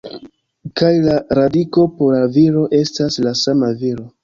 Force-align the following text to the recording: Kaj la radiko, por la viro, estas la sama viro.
Kaj 0.81 0.89
la 1.03 1.17
radiko, 1.41 1.85
por 1.99 2.17
la 2.17 2.23
viro, 2.39 2.65
estas 2.81 3.21
la 3.29 3.37
sama 3.45 3.73
viro. 3.87 4.11